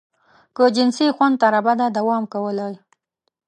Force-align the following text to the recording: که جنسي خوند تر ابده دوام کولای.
که 0.55 0.63
جنسي 0.75 1.05
خوند 1.15 1.35
تر 1.41 1.51
ابده 1.59 1.87
دوام 1.97 2.23
کولای. 2.33 2.75